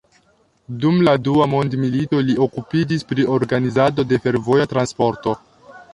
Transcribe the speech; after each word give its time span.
Dum 0.85 0.97
la 1.07 1.13
Dua 1.27 1.47
mondmilito 1.51 2.21
li 2.29 2.37
okupiĝis 2.45 3.07
pri 3.11 3.29
organizado 3.35 4.07
de 4.13 4.23
fervoja 4.25 4.71
transporto. 4.73 5.37